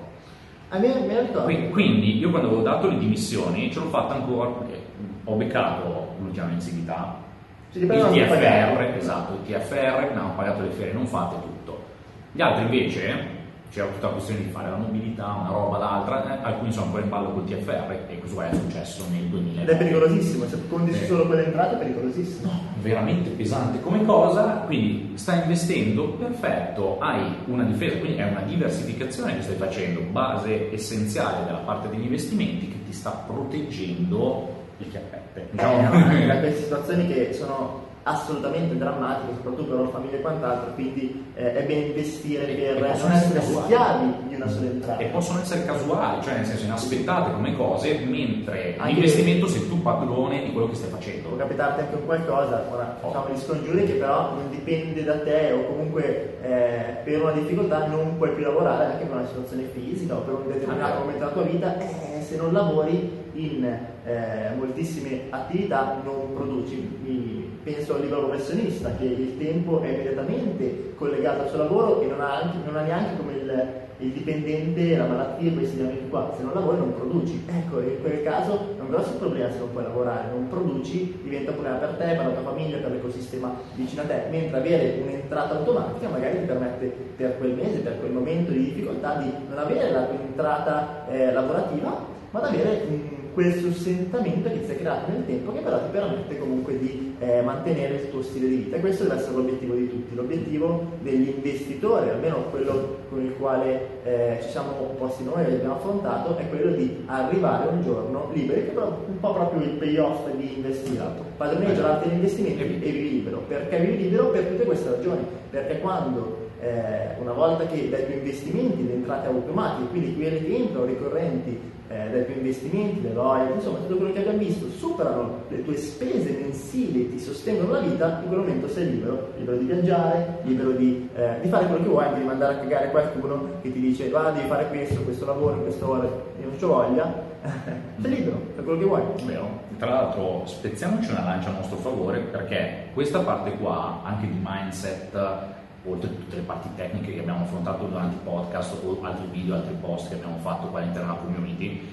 A 0.70 0.78
me, 0.78 0.94
me 1.08 1.22
ricordo. 1.22 1.70
Quindi 1.72 2.20
io 2.20 2.30
quando 2.30 2.50
avevo 2.50 2.62
dato 2.62 2.88
le 2.88 3.00
dimissioni 3.00 3.72
ce 3.72 3.80
l'ho 3.80 3.90
fatta 3.90 4.14
ancora 4.14 4.50
perché 4.52 4.80
ho 5.24 5.34
beccato 5.34 6.10
l'ultima 6.20 6.46
mensilità 6.46 7.28
il 7.74 7.88
TFR, 7.88 8.96
esatto, 8.98 9.34
il 9.34 9.54
TFR, 9.54 10.18
ho 10.18 10.36
pagato 10.36 10.62
le 10.62 10.72
ferie 10.72 10.94
non 10.94 11.06
fatte, 11.06 11.36
tutto. 11.42 11.84
Gli 12.32 12.42
altri 12.42 12.64
invece 12.64 13.38
c'era 13.72 13.86
tutta 13.88 14.08
la 14.08 14.14
questione 14.14 14.42
di 14.42 14.50
fare 14.50 14.72
la 14.72 14.78
mobilità, 14.78 15.26
una 15.26 15.50
roba, 15.50 15.78
l'altra, 15.78 16.42
eh, 16.42 16.44
alcuni 16.44 16.72
sono 16.72 16.86
ancora 16.86 17.04
in 17.04 17.10
ballo 17.10 17.32
col 17.32 17.46
TFR 17.46 18.06
e 18.08 18.18
questo 18.18 18.42
è 18.42 18.54
successo 18.54 19.06
nel 19.12 19.26
2000. 19.26 19.62
Ed 19.62 19.70
è 19.70 19.78
pericolosissimo, 19.78 20.46
se 20.48 20.68
conti 20.68 20.92
eh. 20.92 21.06
solo 21.06 21.28
quelle 21.28 21.46
entrate 21.46 21.76
è 21.76 21.78
pericolosissimo. 21.78 22.52
No, 22.52 22.62
veramente 22.82 23.30
pesante 23.30 23.80
come 23.82 24.04
cosa, 24.04 24.64
quindi 24.66 25.12
stai 25.16 25.42
investendo, 25.44 26.10
perfetto, 26.14 26.98
hai 27.00 27.36
una 27.46 27.64
difesa, 27.64 27.98
quindi 28.00 28.18
è 28.18 28.28
una 28.28 28.42
diversificazione 28.42 29.36
che 29.36 29.44
stai 29.44 29.56
facendo, 29.58 30.02
base 30.12 30.74
essenziale 30.74 31.46
della 31.46 31.60
parte 31.60 31.90
degli 31.90 32.04
investimenti 32.04 32.70
che 32.70 32.84
ti 32.86 32.94
sta 32.94 33.12
proteggendo 33.12 34.58
il 34.80 34.90
chiappette. 34.90 35.48
Diciamo. 35.52 36.12
Eh, 36.12 36.26
no, 36.26 36.40
queste 36.40 36.64
situazioni 36.64 37.08
che 37.08 37.34
sono 37.34 37.88
assolutamente 38.04 38.78
drammatiche, 38.78 39.34
soprattutto 39.36 39.76
per 39.76 39.86
le 39.86 39.92
famiglie 39.92 40.18
e 40.18 40.22
quant'altro, 40.22 40.74
quindi 40.74 41.26
eh, 41.36 41.54
è 41.54 41.64
bene 41.66 41.88
investire 41.88 42.48
e, 42.48 42.80
per 42.80 42.98
non 42.98 43.12
essere 43.12 43.42
schiavi 43.42 44.14
di 44.30 44.36
una 44.36 44.48
sola 44.48 44.66
entrata. 44.66 45.02
E 45.02 45.06
possono 45.08 45.42
essere 45.42 45.66
casuali, 45.66 46.24
cioè 46.24 46.36
nel 46.36 46.46
senso 46.46 46.64
inaspettate 46.64 47.32
come 47.32 47.56
cose, 47.56 48.00
mentre 48.00 48.76
anche 48.78 48.94
l'investimento 48.94 49.48
sei 49.48 49.68
tu 49.68 49.82
padrone 49.82 50.44
di 50.44 50.52
quello 50.52 50.70
che 50.70 50.76
stai 50.76 50.90
facendo. 50.90 51.30
Può 51.30 51.38
capitarti 51.38 51.82
anche 51.82 51.96
un 51.96 52.06
qualcosa, 52.06 52.66
ora 52.72 52.98
oh. 53.02 53.12
facciamo 53.12 53.34
gli 53.34 53.40
scongiuri 53.40 53.86
che 53.86 53.94
però 53.94 54.34
non 54.34 54.50
dipende 54.50 55.04
da 55.04 55.20
te 55.20 55.52
o 55.52 55.66
comunque 55.68 56.38
eh, 56.42 57.02
per 57.04 57.22
una 57.22 57.32
difficoltà 57.32 57.86
non 57.86 58.18
puoi 58.18 58.32
più 58.32 58.44
lavorare 58.44 58.86
anche 58.86 59.06
per 59.06 59.18
una 59.18 59.28
situazione 59.28 59.64
fisica 59.74 60.16
o 60.16 60.20
per 60.22 60.34
un 60.34 60.52
determinato 60.52 60.94
ah, 60.94 61.00
momento 61.00 61.20
della 61.20 61.32
tua 61.32 61.44
vita, 61.44 61.78
eh, 61.78 62.22
se 62.22 62.38
non 62.38 62.54
lavori 62.54 63.28
in 63.34 63.78
eh, 64.10 64.56
moltissime 64.56 65.22
attività 65.30 66.02
non 66.04 66.34
produci. 66.34 67.58
Penso 67.62 67.96
al 67.96 68.02
libero 68.02 68.26
professionista 68.26 68.96
che 68.96 69.06
il 69.06 69.38
tempo 69.38 69.82
è 69.82 69.90
immediatamente 69.90 70.94
collegato 70.96 71.44
al 71.44 71.50
suo 71.50 71.58
lavoro 71.60 72.02
e 72.02 72.08
non 72.08 72.22
ha, 72.22 72.38
anche, 72.42 72.58
non 72.66 72.76
ha 72.76 72.82
neanche 72.82 73.18
come 73.18 73.34
il, 73.34 73.74
il, 73.98 74.12
dipendente 74.12 74.98
la 74.98 75.06
malattia 75.06 75.52
e 75.52 75.54
questi 75.54 75.78
elementi 75.78 76.10
qua. 76.10 76.34
Se 76.36 76.42
non 76.42 76.54
lavori 76.54 76.78
non 76.78 76.96
produci. 76.96 77.46
Ecco, 77.46 77.82
in 77.82 78.02
quel 78.02 78.24
caso 78.24 78.76
è 78.78 78.82
un 78.82 78.90
grosso 78.90 79.12
problema 79.18 79.52
se 79.52 79.60
non 79.60 79.72
puoi 79.72 79.84
lavorare, 79.84 80.30
non 80.32 80.48
produci, 80.48 81.20
diventa 81.22 81.52
un 81.52 81.58
problema 81.58 81.78
per 81.78 81.90
te, 81.90 82.16
per 82.16 82.26
la 82.26 82.32
tua 82.32 82.52
famiglia, 82.52 82.78
per 82.78 82.92
l'ecosistema 82.92 83.54
vicino 83.76 84.02
a 84.02 84.06
te, 84.06 84.24
mentre 84.32 84.58
avere 84.58 85.02
un'entrata 85.04 85.58
automatica 85.58 86.10
magari 86.10 86.40
ti 86.40 86.46
permette 86.46 86.86
per 87.16 87.38
quel 87.38 87.54
mese, 87.54 87.80
per 87.80 88.00
quel 88.00 88.14
momento 88.14 88.52
di 88.52 88.64
difficoltà 88.64 89.18
di 89.18 89.32
non 89.48 89.60
avere 89.60 89.92
la 89.92 90.06
tua 90.06 90.20
entrata 90.20 91.06
eh, 91.10 91.32
lavorativa, 91.32 92.18
ma 92.32 92.40
ad 92.40 92.46
avere 92.46 92.86
un 92.88 93.19
quel 93.34 93.54
sostentamento 93.54 94.50
che 94.50 94.62
si 94.66 94.72
è 94.72 94.78
creato 94.78 95.12
nel 95.12 95.26
tempo 95.26 95.54
che 95.54 95.60
però 95.60 95.78
ti 95.80 95.90
permette 95.92 96.38
comunque 96.38 96.78
di 96.78 97.16
eh, 97.20 97.42
mantenere 97.42 97.96
il 97.96 98.10
tuo 98.10 98.22
stile 98.22 98.48
di 98.48 98.56
vita. 98.56 98.78
E 98.78 98.80
questo 98.80 99.04
deve 99.04 99.16
essere 99.16 99.36
l'obiettivo 99.36 99.76
di 99.76 99.90
tutti, 99.90 100.16
l'obiettivo 100.16 100.98
degli 101.02 101.30
investitori, 101.30 102.10
almeno 102.10 102.44
quello 102.50 102.98
con 103.10 103.22
il 103.24 103.34
quale 103.38 103.88
eh, 104.04 104.40
ci 104.42 104.50
siamo 104.50 104.72
posti 104.98 105.24
noi 105.24 105.44
e 105.44 105.54
abbiamo 105.54 105.76
affrontato, 105.76 106.38
è 106.38 106.48
quello 106.50 106.76
di 106.76 107.04
arrivare 107.06 107.70
un 107.70 107.84
giorno 107.84 108.30
liberi, 108.34 108.66
che 108.66 108.74
è 108.74 108.78
un 108.78 109.20
po' 109.20 109.34
proprio 109.34 109.64
il 109.64 109.72
payoff 109.72 110.30
di 110.36 110.56
investire, 110.56 111.04
padroneggio 111.38 111.82
l'arte 111.82 112.08
degli 112.08 112.18
investimenti 112.18 112.62
e 112.62 112.92
vivi 112.92 113.10
libero. 113.10 113.44
Perché 113.48 113.80
vivi 113.80 114.04
libero? 114.04 114.28
Per 114.30 114.44
tutte 114.44 114.66
queste 114.66 114.90
ragioni, 114.90 115.22
perché 115.50 115.80
quando 115.80 116.49
eh, 116.62 117.16
una 117.20 117.34
volta 117.34 117.66
che 117.66 117.90
dai 117.90 118.06
tuoi 118.06 118.18
investimenti 118.18 118.86
le 118.86 118.94
entrate 118.94 119.28
automatiche, 119.28 119.90
quindi 119.90 120.16
quelle 120.16 120.44
che 120.44 120.56
entrano 120.56 120.86
ricorrenti 120.86 121.78
eh, 121.90 122.10
dai 122.12 122.26
tuoi 122.26 122.38
investimenti, 122.38 123.02
le 123.02 123.14
royalty, 123.14 123.54
insomma 123.56 123.80
tutto 123.80 123.96
quello 123.96 124.14
che 124.14 124.20
abbiamo 124.20 124.38
visto, 124.38 124.70
superano 124.70 125.44
le 125.48 125.64
tue 125.64 125.76
spese 125.76 126.38
mensili, 126.40 127.10
ti 127.10 127.20
sostengono 127.20 127.72
la 127.72 127.80
vita, 127.80 128.20
in 128.22 128.28
quel 128.28 128.40
momento 128.40 128.68
sei 128.68 128.92
libero, 128.92 129.34
libero 129.38 129.58
di 129.58 129.66
viaggiare, 129.66 130.40
libero 130.44 130.72
di, 130.72 131.10
eh, 131.16 131.40
di 131.42 131.50
fare 131.50 131.66
quello 131.66 131.84
che 131.84 131.90
vuoi, 131.90 132.14
di 132.14 132.24
mandare 132.24 132.56
a 132.56 132.58
cagare 132.60 132.92
qualcuno 132.92 133.50
che 133.62 133.72
ti 133.72 133.80
dice 133.80 134.10
va, 134.10 134.30
devi 134.30 134.48
fare 134.48 134.68
questo, 134.68 135.02
questo 135.02 135.26
lavoro, 135.26 135.56
in 135.56 135.62
queste 135.64 135.84
ore, 135.84 136.08
io 136.40 136.48
non 136.48 136.60
ci 136.60 136.66
voglia, 136.66 137.24
sei 138.02 138.12
libero, 138.12 138.40
fai 138.54 138.64
quello 138.64 138.80
che 138.80 138.86
vuoi. 138.86 139.02
Vero. 139.26 139.68
Tra 139.80 139.90
l'altro 139.90 140.44
spezziamoci 140.46 141.10
una 141.10 141.24
lancia 141.24 141.50
a 141.50 141.54
nostro 141.54 141.78
favore 141.78 142.20
perché 142.20 142.90
questa 142.94 143.20
parte 143.22 143.52
qua, 143.54 144.02
anche 144.04 144.28
di 144.28 144.38
mindset, 144.44 145.58
oltre 145.90 146.10
a 146.10 146.14
tutte 146.14 146.36
le 146.36 146.42
parti 146.42 146.70
tecniche 146.76 147.14
che 147.14 147.20
abbiamo 147.20 147.44
affrontato 147.44 147.86
durante 147.86 148.16
il 148.16 148.22
podcast 148.22 148.78
o 148.84 149.00
altri 149.02 149.28
video, 149.32 149.56
altri 149.56 149.76
post 149.80 150.10
che 150.10 150.16
abbiamo 150.16 150.38
fatto 150.40 150.68
qua 150.68 150.80
all'interno 150.80 151.14
della 151.14 151.20
community, 151.20 151.88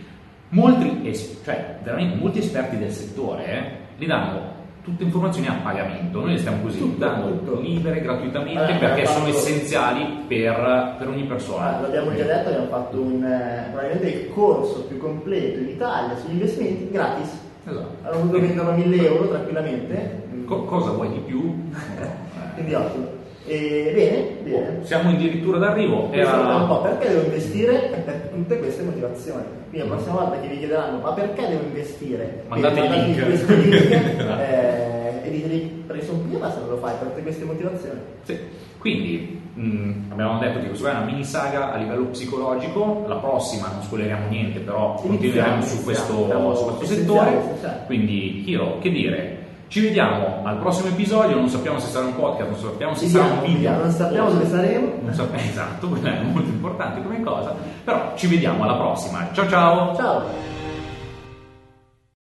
molti, 0.50 1.14
cioè, 1.44 1.78
veramente 1.82 2.16
molti 2.16 2.38
esperti 2.38 2.78
del 2.78 2.90
settore 2.90 3.46
eh, 3.46 3.84
li 3.98 4.06
danno 4.06 4.54
tutte 4.86 5.02
informazioni 5.02 5.48
a 5.48 5.58
pagamento, 5.64 6.20
noi 6.20 6.34
le 6.34 6.38
stiamo 6.38 6.62
così 6.62 6.78
tutto, 6.78 6.98
dando 6.98 7.38
tutto. 7.38 7.60
libere 7.60 8.00
gratuitamente 8.00 8.60
allora, 8.60 8.78
perché 8.78 9.04
fatto... 9.04 9.18
sono 9.18 9.28
essenziali 9.30 10.04
per, 10.28 10.94
per 10.96 11.08
ogni 11.08 11.24
persona. 11.24 11.78
Allora, 11.78 11.82
l'abbiamo 11.88 12.16
già 12.16 12.22
detto, 12.22 12.48
abbiamo 12.50 12.68
fatto 12.68 13.00
un, 13.00 13.24
eh, 13.24 13.68
probabilmente 13.72 14.08
il 14.08 14.32
corso 14.32 14.84
più 14.84 14.98
completo 14.98 15.58
in 15.58 15.70
Italia 15.70 16.16
sugli 16.16 16.34
investimenti 16.34 16.88
gratis. 16.92 17.36
Esatto. 17.64 17.96
Hanno 18.02 18.16
potuto 18.20 18.40
venderlo 18.40 18.70
a 18.70 18.74
1000 18.74 19.06
euro 19.08 19.28
tranquillamente. 19.28 20.24
Co- 20.46 20.64
cosa 20.66 20.90
vuoi 20.92 21.08
di 21.08 21.18
più? 21.18 21.68
Quindi 22.54 22.74
ottimo. 22.74 23.15
E 23.46 23.92
bene, 23.94 24.50
bene. 24.50 24.84
Siamo 24.84 25.10
addirittura 25.10 25.58
d'arrivo. 25.58 26.10
Era... 26.10 26.56
Un 26.56 26.66
po' 26.66 26.80
perché 26.80 27.08
devo 27.08 27.22
investire? 27.22 28.02
Per 28.04 28.30
tutte 28.32 28.58
queste 28.58 28.82
motivazioni. 28.82 29.44
Quindi 29.70 29.88
la 29.88 29.94
prossima 29.94 30.14
volta 30.14 30.40
che 30.40 30.48
vi 30.48 30.58
chiederanno 30.58 30.98
ma 30.98 31.12
perché 31.12 31.48
devo 31.48 31.62
investire? 31.62 32.44
Mandate 32.48 32.80
il 32.80 32.90
link. 32.90 33.24
Questo 33.24 33.54
link 33.54 33.72
eh, 33.90 35.20
e 35.22 35.30
diteli 35.30 35.84
perché 35.86 36.04
sono 36.04 36.18
prima 36.18 36.50
se 36.50 36.58
non 36.58 36.70
lo 36.70 36.76
fai 36.78 36.94
per 36.98 37.08
tutte 37.08 37.22
queste 37.22 37.44
motivazioni. 37.44 38.00
Sì. 38.22 38.38
Quindi 38.78 39.40
mh, 39.54 39.60
mm, 39.60 39.92
abbiamo 40.10 40.38
detto 40.38 40.60
che 40.60 40.68
questa 40.68 40.90
è 40.90 40.96
una 40.96 41.04
mini 41.04 41.24
saga 41.24 41.72
a 41.72 41.76
livello 41.76 42.06
psicologico, 42.06 43.04
la 43.06 43.16
prossima 43.16 43.68
non 43.72 43.82
spoileriamo 43.82 44.28
niente, 44.28 44.58
però 44.58 45.00
iniziamo, 45.04 45.08
continueremo 45.08 45.62
su 45.62 45.84
questo, 45.84 46.54
su 46.54 46.76
questo 46.76 46.94
settore. 46.94 47.40
Quindi 47.86 48.48
Hiro, 48.48 48.78
che 48.78 48.90
dire? 48.90 49.35
Ci 49.68 49.80
vediamo 49.80 50.42
al 50.44 50.58
prossimo 50.58 50.88
episodio, 50.88 51.36
non 51.36 51.48
sappiamo 51.48 51.80
se 51.80 51.88
sarà 51.88 52.06
un 52.06 52.14
podcast, 52.14 52.50
non 52.50 52.58
sappiamo 52.60 52.94
se 52.94 53.08
sarà 53.08 53.24
un 53.24 53.42
video. 53.42 53.76
Non 53.76 53.90
sappiamo 53.90 54.30
dove 54.30 54.46
saremo. 54.46 54.92
Non 55.02 55.12
sappiamo, 55.12 55.48
esatto, 55.48 55.88
quella 55.88 56.20
è 56.20 56.22
molto 56.22 56.48
importante 56.48 57.02
come 57.02 57.20
cosa. 57.20 57.52
Però 57.82 58.12
ci 58.14 58.28
vediamo 58.28 58.62
alla 58.62 58.76
prossima. 58.76 59.28
Ciao 59.32 59.48
ciao! 59.48 59.96
Ciao! 59.96 60.55